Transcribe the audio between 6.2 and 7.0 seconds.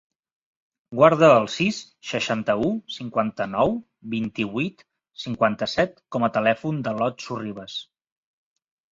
a telèfon de